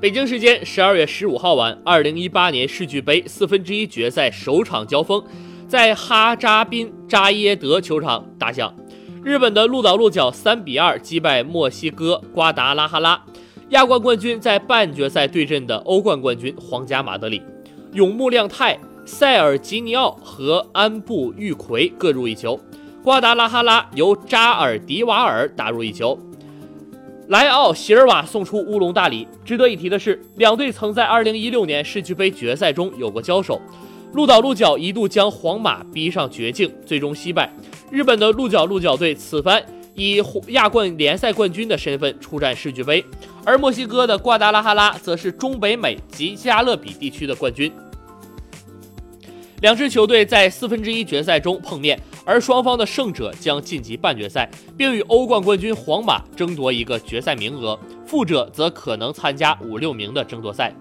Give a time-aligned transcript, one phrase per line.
[0.00, 5.20] 北京时间十二月十五号晚，二零一八年世俱杯四分之一决赛首场交锋
[5.66, 8.72] 在哈扎宾扎耶德球场打响。
[9.24, 13.20] 日本的鹿岛鹿角三比二击败墨西哥瓜达拉哈拉，
[13.70, 17.42] 亚冠冠军在半决赛对阵的欧冠冠军皇家马德里，
[17.92, 22.56] 永木亮太、塞尔吉尼奥和安布玉奎各入一球，
[23.02, 26.16] 瓜达拉哈拉由扎尔迪瓦尔打入一球。
[27.28, 29.28] 莱奥席尔瓦送出乌龙大礼。
[29.44, 33.60] 值得一提的是，两队曾在2016年世俱杯决赛中有过交手，
[34.14, 37.52] 鹿岛鹿角一度将皇马逼上绝境，最终惜败。
[37.90, 39.62] 日本的鹿角鹿角队此番
[39.94, 43.04] 以亚冠联赛冠军的身份出战世俱杯，
[43.44, 47.70] 而墨西哥的瓜达拉哈拉则是中北美及加勒比地区的冠军。
[49.60, 57.76] 两支球队在四分之一决赛中碰面，而双方的胜者将晋级半决赛，并与欧冠冠军皇马争夺一个决赛名额，
[58.06, 60.72] 负者则可能参加五六名的争夺赛。